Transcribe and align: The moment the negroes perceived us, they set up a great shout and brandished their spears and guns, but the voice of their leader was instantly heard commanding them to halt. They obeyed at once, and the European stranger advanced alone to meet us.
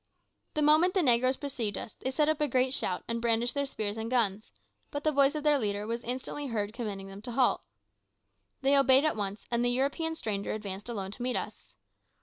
The 0.55 0.63
moment 0.63 0.95
the 0.95 1.03
negroes 1.03 1.37
perceived 1.37 1.77
us, 1.77 1.93
they 1.93 2.09
set 2.09 2.27
up 2.27 2.41
a 2.41 2.47
great 2.47 2.73
shout 2.73 3.03
and 3.07 3.21
brandished 3.21 3.53
their 3.53 3.67
spears 3.67 3.97
and 3.97 4.09
guns, 4.09 4.51
but 4.89 5.03
the 5.03 5.11
voice 5.11 5.35
of 5.35 5.43
their 5.43 5.59
leader 5.59 5.85
was 5.85 6.01
instantly 6.01 6.47
heard 6.47 6.73
commanding 6.73 7.05
them 7.05 7.21
to 7.21 7.31
halt. 7.33 7.61
They 8.63 8.75
obeyed 8.75 9.05
at 9.05 9.15
once, 9.15 9.45
and 9.51 9.63
the 9.63 9.69
European 9.69 10.15
stranger 10.15 10.53
advanced 10.53 10.89
alone 10.89 11.11
to 11.11 11.21
meet 11.21 11.37
us. 11.37 11.75